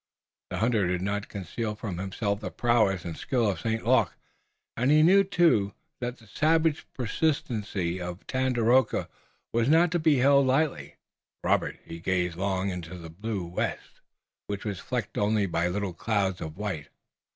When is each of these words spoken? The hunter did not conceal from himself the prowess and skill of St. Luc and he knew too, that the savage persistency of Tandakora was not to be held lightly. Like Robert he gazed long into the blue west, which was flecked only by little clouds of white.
The 0.49 0.57
hunter 0.57 0.87
did 0.87 1.03
not 1.03 1.29
conceal 1.29 1.75
from 1.75 1.99
himself 1.99 2.39
the 2.39 2.49
prowess 2.49 3.05
and 3.05 3.15
skill 3.15 3.47
of 3.51 3.59
St. 3.59 3.85
Luc 3.85 4.11
and 4.75 4.89
he 4.89 5.03
knew 5.03 5.23
too, 5.23 5.75
that 5.99 6.17
the 6.17 6.25
savage 6.25 6.87
persistency 6.95 8.01
of 8.01 8.25
Tandakora 8.25 9.09
was 9.53 9.69
not 9.69 9.91
to 9.91 9.99
be 9.99 10.15
held 10.15 10.47
lightly. 10.47 10.85
Like 10.95 10.95
Robert 11.43 11.79
he 11.85 11.99
gazed 11.99 12.35
long 12.35 12.71
into 12.71 12.97
the 12.97 13.11
blue 13.11 13.45
west, 13.45 14.01
which 14.47 14.65
was 14.65 14.79
flecked 14.79 15.19
only 15.19 15.45
by 15.45 15.67
little 15.67 15.93
clouds 15.93 16.41
of 16.41 16.57
white. 16.57 16.87